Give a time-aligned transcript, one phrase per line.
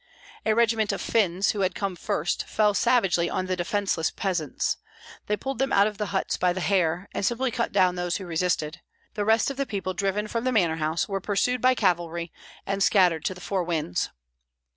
[0.47, 4.77] A regiment of Finns, who had come first, fell savagely on the defenceless peasants.
[5.27, 8.17] They pulled them out of the huts by the hair, and simply cut down those
[8.17, 8.81] who resisted;
[9.13, 12.31] the rest of the people driven from the manor house were pursued by cavalry
[12.65, 14.09] and scattered to the four winds.